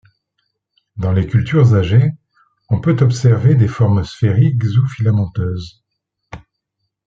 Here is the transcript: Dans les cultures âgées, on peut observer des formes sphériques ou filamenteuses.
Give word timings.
Dans 0.97 1.11
les 1.13 1.27
cultures 1.27 1.75
âgées, 1.75 2.09
on 2.69 2.81
peut 2.81 2.97
observer 3.01 3.53
des 3.53 3.67
formes 3.67 4.03
sphériques 4.03 4.63
ou 4.63 4.87
filamenteuses. 4.87 5.83